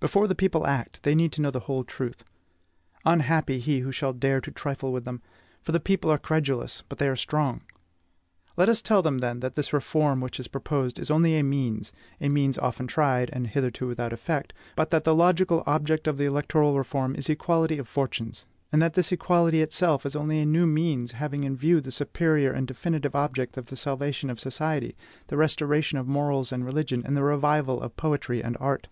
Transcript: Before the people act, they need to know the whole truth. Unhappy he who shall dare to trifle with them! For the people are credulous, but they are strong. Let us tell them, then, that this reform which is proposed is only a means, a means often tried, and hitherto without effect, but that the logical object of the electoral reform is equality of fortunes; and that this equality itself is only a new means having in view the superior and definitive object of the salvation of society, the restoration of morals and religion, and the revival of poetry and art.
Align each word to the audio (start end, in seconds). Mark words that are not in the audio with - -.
Before 0.00 0.26
the 0.26 0.34
people 0.34 0.66
act, 0.66 1.00
they 1.04 1.14
need 1.14 1.30
to 1.30 1.40
know 1.40 1.52
the 1.52 1.60
whole 1.60 1.84
truth. 1.84 2.24
Unhappy 3.04 3.60
he 3.60 3.78
who 3.78 3.92
shall 3.92 4.12
dare 4.12 4.40
to 4.40 4.50
trifle 4.50 4.92
with 4.92 5.04
them! 5.04 5.22
For 5.62 5.70
the 5.70 5.78
people 5.78 6.10
are 6.10 6.18
credulous, 6.18 6.82
but 6.88 6.98
they 6.98 7.06
are 7.08 7.14
strong. 7.14 7.60
Let 8.56 8.68
us 8.68 8.82
tell 8.82 9.00
them, 9.00 9.18
then, 9.18 9.38
that 9.38 9.54
this 9.54 9.72
reform 9.72 10.20
which 10.20 10.40
is 10.40 10.48
proposed 10.48 10.98
is 10.98 11.08
only 11.08 11.36
a 11.38 11.44
means, 11.44 11.92
a 12.20 12.28
means 12.28 12.58
often 12.58 12.88
tried, 12.88 13.30
and 13.32 13.46
hitherto 13.46 13.86
without 13.86 14.12
effect, 14.12 14.52
but 14.74 14.90
that 14.90 15.04
the 15.04 15.14
logical 15.14 15.62
object 15.68 16.08
of 16.08 16.18
the 16.18 16.24
electoral 16.24 16.76
reform 16.76 17.14
is 17.14 17.30
equality 17.30 17.78
of 17.78 17.86
fortunes; 17.86 18.46
and 18.72 18.82
that 18.82 18.94
this 18.94 19.12
equality 19.12 19.62
itself 19.62 20.04
is 20.04 20.16
only 20.16 20.40
a 20.40 20.46
new 20.46 20.66
means 20.66 21.12
having 21.12 21.44
in 21.44 21.54
view 21.56 21.80
the 21.80 21.92
superior 21.92 22.50
and 22.50 22.66
definitive 22.66 23.14
object 23.14 23.56
of 23.56 23.66
the 23.66 23.76
salvation 23.76 24.30
of 24.30 24.40
society, 24.40 24.96
the 25.28 25.36
restoration 25.36 25.96
of 25.96 26.08
morals 26.08 26.50
and 26.50 26.64
religion, 26.66 27.04
and 27.06 27.16
the 27.16 27.22
revival 27.22 27.80
of 27.80 27.96
poetry 27.96 28.42
and 28.42 28.56
art. 28.58 28.88